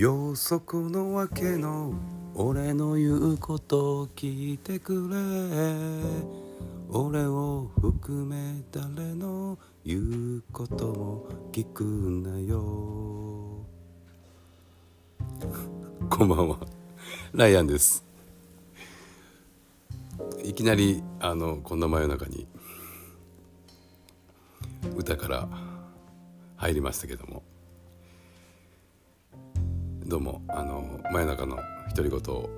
[0.00, 1.92] 予測のわけの
[2.34, 5.16] 俺の言うことを聞いてくれ。
[6.88, 9.98] 俺を含め誰の言
[10.38, 13.58] うことも聞くなよ。
[16.08, 16.58] こんばんは。
[17.34, 18.02] ライアンです。
[20.42, 22.46] いきなりあのこんな真夜中に
[24.96, 25.48] 歌から
[26.56, 27.49] 入りましたけども。
[30.10, 31.56] どうもあの真夜中の
[31.94, 32.50] 独り言を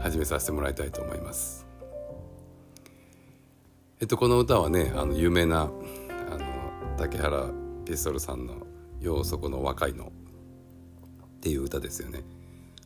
[0.00, 1.68] 始めさせてもらいたいと思います。
[4.00, 6.40] えっとこの歌はねあの有名なあの
[6.98, 7.46] 竹原
[7.84, 8.66] ピストルさんの
[9.00, 10.06] 「ようそこの若いの」
[11.22, 12.24] っていう歌ですよね。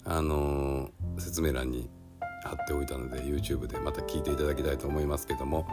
[0.04, 1.88] あの説明欄に
[2.44, 5.66] 貼っておいたので YouTube でまた聞いていただきたいと思いますけども。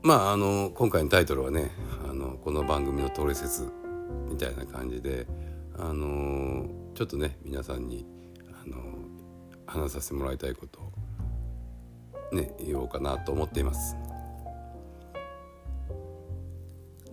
[0.00, 1.72] まああの今回のタイトルはね
[2.08, 3.70] あのこの番組のトリセツ
[4.28, 5.26] みたいな感じで
[5.76, 8.06] あのちょっとね皆さんに
[8.62, 8.76] あの
[9.66, 13.96] 話させてもらいたいことをね言おうかなと思っています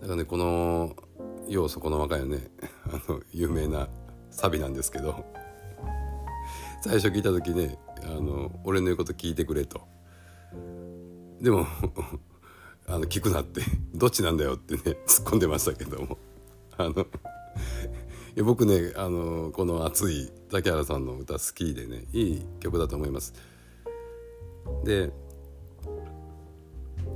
[0.02, 0.96] からねこの
[1.48, 2.50] 「要素この若い」の ね
[2.86, 3.88] あの有名な
[4.30, 5.24] サビなんですけど
[6.82, 9.80] 最初聞いた時ねあの「俺の言うこと聞いてくれ」と。
[11.40, 11.66] でも
[12.88, 13.60] あの聞くなって
[13.94, 16.18] どっちなんだよってね突っ込んでましたけども
[16.78, 16.90] あの
[18.36, 23.34] いや僕ねあのこの熱い竹原さんの歌好きでねいい曲だと思います。
[24.84, 25.12] で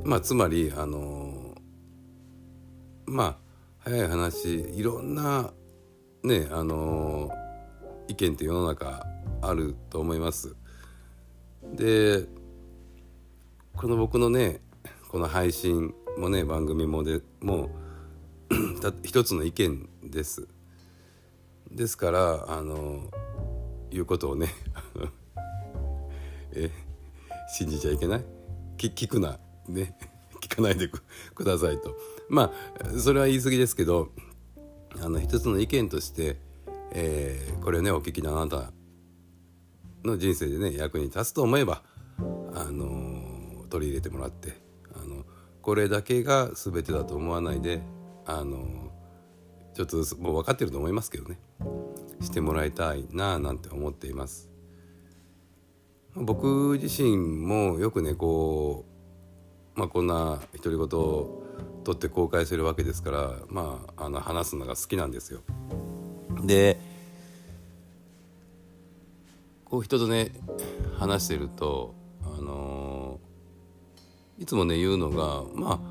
[0.05, 1.55] まあつまりあの
[3.06, 3.38] まあ
[3.78, 5.53] 早い話いろんな
[6.22, 7.31] ねあの
[8.08, 9.06] 意見って世の中
[9.42, 10.56] あると思います。
[11.75, 12.27] で
[13.77, 14.61] この僕のね
[15.08, 17.70] この配信もね番組もでもう
[19.03, 20.49] 一つの意見です。
[21.71, 23.10] ですからあの
[23.91, 24.49] いうことをね
[26.53, 26.71] え
[27.56, 28.25] 信じちゃいけない？
[28.77, 29.38] 聞くな。
[29.69, 29.97] ね。
[30.41, 31.97] 聞かないでくださいと。
[32.28, 34.10] まあそれは言い過ぎですけど
[35.00, 36.38] あの一つの意見として、
[36.93, 38.72] えー、これねお聞きのあなた
[40.04, 41.83] の人生でね役に立つと思えば
[42.54, 44.56] あの取り入れてもらって
[44.94, 45.25] あの
[45.62, 47.83] これだけが全てだと思わないで
[48.26, 48.91] あの
[49.75, 51.38] ちょっともう分かってると思いますけどね。
[52.20, 54.50] してもらいたいななんて思っています。
[56.14, 58.84] 僕自身もよくねこ
[59.76, 61.42] う、まあ、こんな独り言を
[61.84, 65.41] 撮って公開するわけですからまああの話すのが好きなんですよ。
[66.44, 66.78] で
[69.64, 70.32] こう人とね
[70.98, 71.94] 話してると
[72.25, 73.20] あの
[74.38, 75.90] いつもね言うのがまあ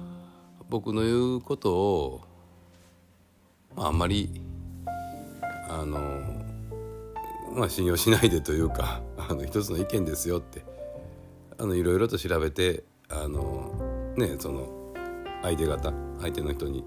[0.69, 2.21] 僕の言うことを、
[3.75, 4.29] あ、んまり
[5.67, 5.99] あの
[7.55, 10.63] まあ信用しないでというか あの一つの意見ですよって
[11.57, 14.93] あのいろいろと調べてあのねその
[15.41, 15.91] 相手方
[16.21, 16.83] 相手の人に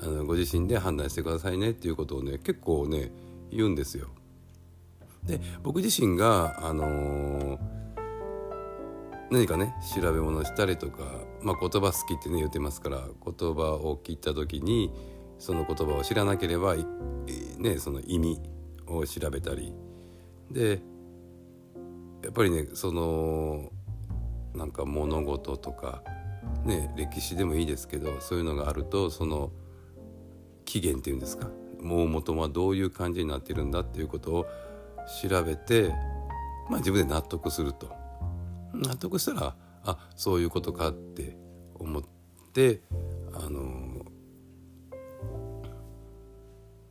[0.00, 3.12] あのご自身で判断してくださいねっていうことをね結構ね
[3.50, 4.08] 言うんですよ。
[5.24, 7.58] で僕自身があのー
[9.30, 11.04] 何かね調べ物したりとか、
[11.42, 14.92] まあ、言葉好きってね言ってますから言葉を聞いた時に
[15.38, 16.74] その言葉を知らなければ、
[17.58, 18.40] ね、その意味
[18.86, 19.72] を調べたり
[20.50, 20.82] で
[22.22, 23.70] やっぱりねその
[24.54, 26.02] なんか物事とか、
[26.64, 29.52] ね、歴史でもいいですけどそういうのがあるとその
[30.64, 31.48] 起源っていうんですか
[31.80, 34.46] もう元はどういう感じになってるんだっていうことを
[35.22, 35.90] 調べて、
[36.68, 37.99] まあ、自分で納得すると。
[38.74, 41.36] 納得したらあそういうことかって
[41.74, 42.02] 思っ
[42.52, 42.82] て
[43.32, 44.04] あの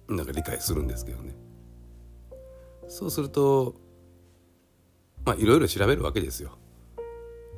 [0.07, 1.35] なんか理解するんですけどね
[2.87, 3.75] そうすると
[5.25, 6.57] まあいろいろ調べるわけですよ。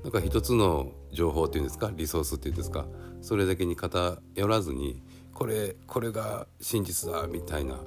[0.03, 2.87] なんか一つの情報っていうんですかリソースっていうんですか
[3.21, 7.79] それだけに偏らずにこれこれが真実だみたいな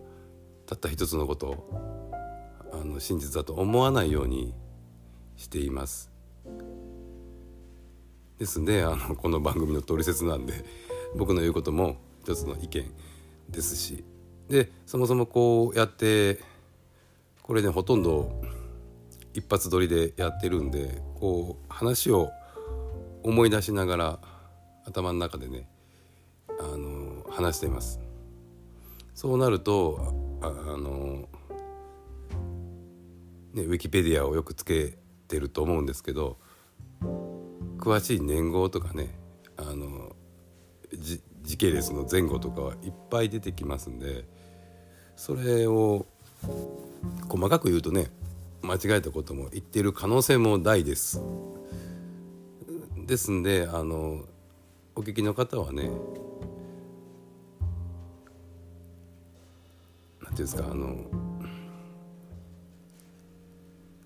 [0.67, 4.55] たった一つのことをあの真実だと思わないように
[5.37, 6.14] しています。
[8.39, 10.65] ですねあのこの番組の取説なんで
[11.17, 12.93] 僕の言うことも一つの意見
[13.49, 14.05] ですし
[14.49, 16.41] でそもそもこうやって
[17.43, 18.43] これねほとんど
[19.33, 22.31] 一発撮りでやってるんでこう話を
[23.23, 24.21] 思い出しながら
[24.87, 25.69] 頭の中でね
[26.61, 28.01] あの話しています。
[29.15, 31.29] そうなるとあの
[33.53, 34.99] ねウィキペディアをよくつけ
[35.35, 36.39] てると思うんですけど
[37.79, 39.19] 詳しい年号とかね
[39.57, 40.15] あの
[41.43, 44.25] 時系列の前後とかはいっぱい出てきますんで
[45.17, 46.07] それを
[47.29, 48.07] 細かく言うとね
[48.63, 51.21] 間違えたことも言ってる可能性も大です。
[53.07, 54.25] ですんであの
[54.95, 55.91] お聞きの方はね
[60.23, 61.34] 何ていうんですかあの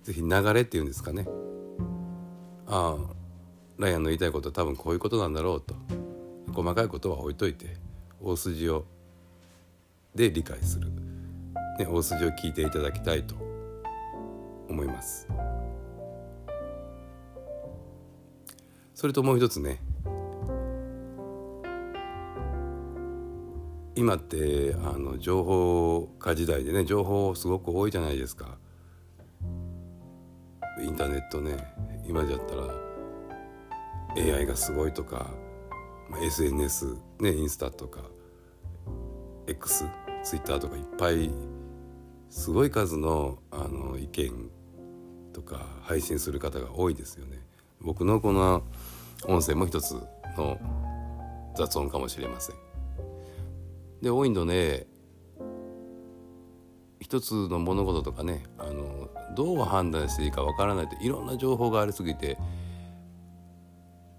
[0.09, 1.27] ぜひ流れっていうんですかね
[2.65, 3.13] ああ
[3.77, 5.75] ライアンの言いたいことは多分こういうことなんだろうと
[6.51, 7.77] 細かいことは置いといて
[8.19, 8.85] 大筋を
[10.15, 10.89] で理解する、
[11.77, 13.35] ね、大筋を聞いていただきたいと
[14.67, 15.27] 思います
[18.95, 19.79] それともう一つね
[23.95, 28.57] 今ってあの情報化時代でね情報すごく多いじゃないですか
[30.81, 31.57] インターネットね
[32.07, 35.31] 今じゃったら AI がすごいとか
[36.23, 38.01] SNS ねインスタとか
[39.47, 39.85] X
[40.23, 41.29] ツイッターとかいっぱい
[42.29, 44.49] すごい数のあの意見
[45.33, 47.39] とか配信する方が多いですよね。
[47.81, 48.63] 僕のこの
[49.25, 49.93] 音声も一つ
[50.37, 50.59] の
[51.55, 52.55] 雑音かもしれません。
[54.01, 54.87] で多いので
[56.99, 58.98] 一つの物事とかねあの
[59.35, 62.37] どう判断していいかわからないっていろんな情報がありすぎて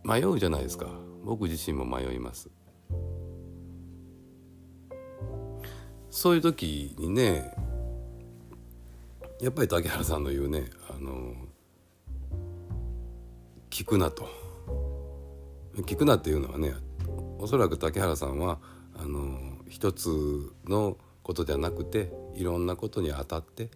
[0.05, 0.87] 迷うじゃないですか。
[1.25, 2.51] 僕自身も迷います。
[6.11, 7.55] そういう時にね
[9.41, 11.35] やっぱり竹原さんの言うねあの
[13.71, 14.29] 聞くなと。
[15.77, 16.75] 聞くなっていうのはね
[17.39, 18.59] おそらく竹原さんは
[18.95, 20.09] あの一つ
[20.67, 23.71] のことじゃなくていろんなことに当たって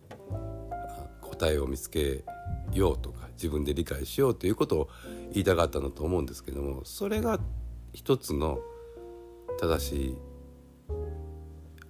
[1.35, 2.25] 答えを見つけ
[2.73, 4.89] ようとか自分で理解しようということを
[5.33, 7.41] 言いたかったのと思うんですけどもそれが
[7.93, 8.59] 一つの
[9.61, 10.17] 正しい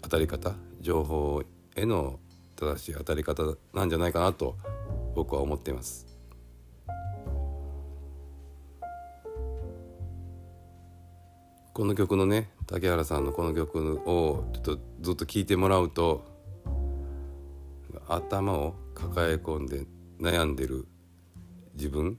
[0.03, 1.43] 当たり方情報
[1.77, 2.19] への
[2.57, 3.43] 正しい当たり方
[3.75, 4.57] なんじゃないかなと
[5.15, 6.07] 僕は思っています。
[11.73, 16.25] この曲のね竹原さんのこの曲をちょっとずっと聴いてもらうと
[18.09, 19.87] 頭を抱え込んで
[20.21, 20.87] 悩んでる
[21.75, 22.19] 自分？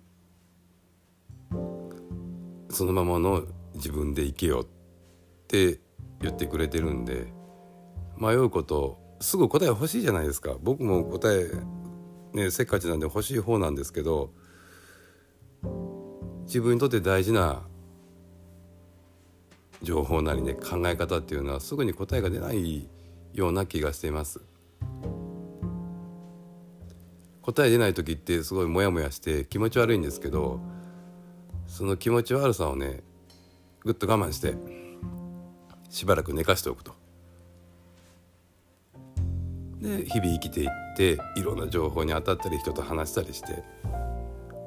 [2.70, 3.44] そのままの
[3.76, 4.68] 自分で生きようっ
[5.48, 5.80] て
[6.20, 7.32] 言ってくれてるんで
[8.18, 10.56] 迷うことすぐ答え欲しいじゃないですか。
[10.62, 11.50] 僕も答え
[12.34, 14.34] ねせっかちなんで欲しい方なんですけど
[16.46, 17.64] 自分にとって大事な
[19.82, 22.90] 情報なりね考え方っていうのはすぐに答えが出ない
[23.34, 24.42] ような気がしています。
[27.46, 30.60] 答え出ない時ってすごいモヤモヤして気持ち悪いんですけど
[31.68, 33.04] その気持ち悪さをね
[33.84, 34.56] ぐっと我慢して
[35.92, 36.96] しばらく寝かしておくと
[39.80, 43.64] で日々生きていっていろんな情報に当たったり人と話したりして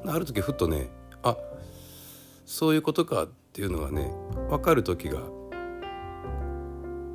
[0.06, 0.88] ある時ふっとね
[1.24, 1.36] あ
[2.46, 4.08] そういうことかっていうのがね
[4.50, 5.19] 分かる時が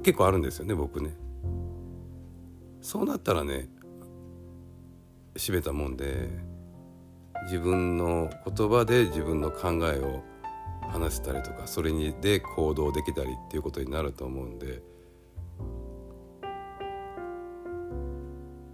[0.04, 1.16] 結構あるんですよね僕ね。
[2.82, 3.70] そうなったらね
[5.36, 6.30] 閉めたもんで
[7.46, 10.24] 自分の言葉で自分の考えを
[10.92, 14.82] 話せたりとかそれにで行動できたりっていうことになると思うんで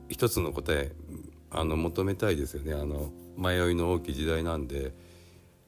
[0.09, 0.91] 一つの答え
[1.51, 2.73] あの求めたいですよね。
[2.73, 4.93] あの迷いの大きい時代なんで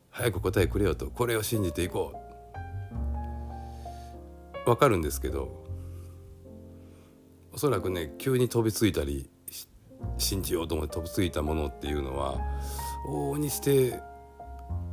[0.09, 2.13] 早く答えくれよとこれを信じていこ
[4.67, 4.69] う。
[4.69, 5.65] わかるんですけど
[7.51, 9.30] おそらくね急に飛びついたり
[10.17, 12.39] 信じようと思って飛びついたものっていうのは
[13.07, 13.99] 往々にして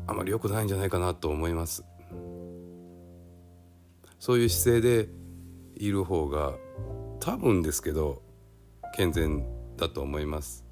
[0.06, 1.84] あまり良くないんじゃないかなと思います。
[4.18, 5.08] そういう姿勢で
[5.76, 6.54] いる方が
[7.20, 8.22] 多分ですけど
[8.96, 9.46] 健全
[9.76, 10.64] だと思います。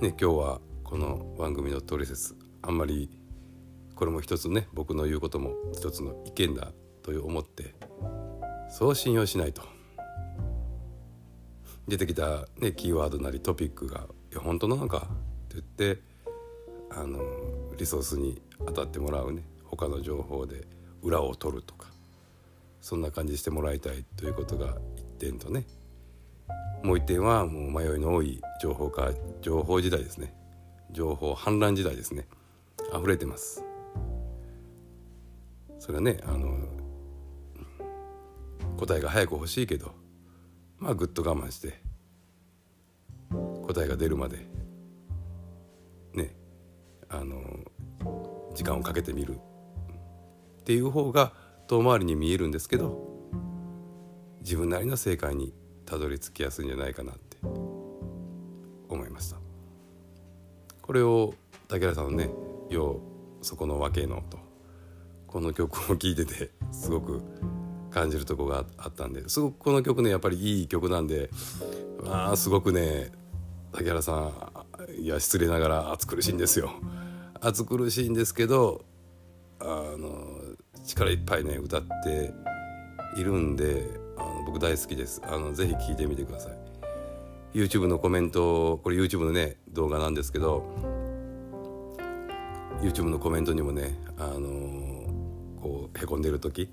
[0.00, 3.10] ね今日はこの番組のトリセツあんまり
[3.94, 6.72] これも一つね僕の言うことも一つの意見だ
[7.06, 7.74] と思って
[8.68, 9.62] そう信用しないと。
[11.88, 15.06] 出てきた、ね、キーワードなりトピックが「いや本当なのか?」
[15.54, 16.02] って言って
[16.90, 17.20] あの
[17.76, 20.66] リソースに当たってもらうね他の情報で
[21.02, 21.88] 裏を取るとか
[22.80, 25.64] そんな感じしてもらいたいということが一点とね
[26.82, 30.34] もう一点はもう迷いの多い情報化情報時代ですね
[30.90, 32.26] 情報氾濫時代ですね
[32.92, 33.62] 溢れてます
[35.78, 36.58] それはねあの
[38.76, 39.92] 答えが早く欲しいけど
[40.78, 41.80] まあぐっと我慢して
[43.66, 44.46] 答えが出るまで
[46.12, 46.36] ね
[47.08, 47.40] あの
[48.54, 49.38] 時間をかけてみる。
[50.60, 51.32] っていう方が
[51.68, 53.06] 遠回りに見えるんですけど
[54.40, 55.54] 自分なりの正解に
[55.84, 57.36] たどり着きやすいんじゃないかなって
[58.88, 59.36] 思いました。
[60.82, 61.34] これを
[61.68, 62.30] 竹原さんのね
[62.68, 63.00] 「よ
[63.40, 64.38] うそこのわけの」と
[65.28, 67.22] この曲を聴いててすごく
[67.96, 71.30] 感じるとこがあったんですごくこの曲ねやっぱりいい曲なんで
[72.04, 73.10] まあすごくね
[73.72, 76.72] 竹原さんいや失礼ながら暑苦しいんですよ。
[77.40, 78.84] 暑苦しいんですけど
[79.60, 80.42] あの
[80.84, 82.34] 力いっぱいね歌って
[83.16, 83.84] いるんで
[84.18, 85.22] あの僕大好きです。
[85.24, 86.52] あのぜひ聴いてみてください。
[87.54, 90.66] YouTube のコメントこれ YouTube のね動画なんですけど
[92.82, 94.38] YouTube のコメントにもねあの
[95.62, 96.68] こうへこんでる時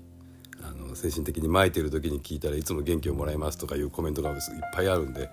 [0.94, 4.36] 精神的に巻いてる時に聞いたらいつも元気をもらいますとかいうコメントがいっ
[4.72, 5.28] ぱいあるんで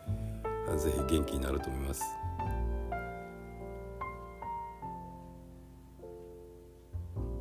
[0.77, 2.03] ぜひ元気になると思います。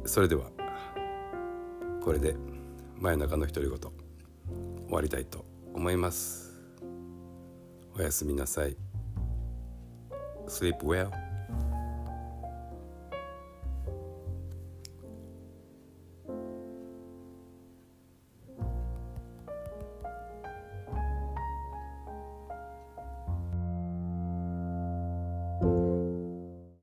[0.04, 0.50] それでは
[2.02, 2.34] これで
[2.98, 3.92] 真夜中の独り言終
[4.90, 6.60] わりたいと思います。
[7.96, 8.76] おやすみなさい。
[10.48, 11.29] Sleep well.